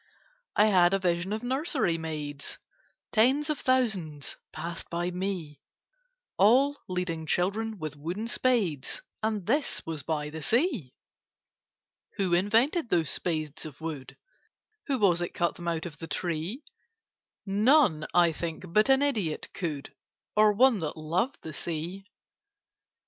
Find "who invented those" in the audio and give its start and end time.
12.17-13.11